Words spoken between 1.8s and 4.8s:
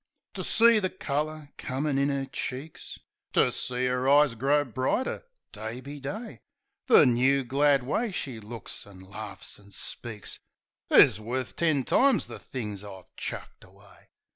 in 'er cheeks, To see 'er eyes grow